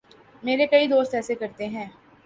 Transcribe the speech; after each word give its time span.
میرے 0.43 0.67
کئی 0.67 0.87
دوست 0.87 1.15
ایسے 1.15 1.35
کرتے 1.35 1.67
ہیں۔ 1.67 1.87